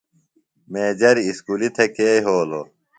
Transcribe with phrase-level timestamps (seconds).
[0.71, 2.67] میجر اُسکُلیۡ تھےۡ کے یھولوۡ؟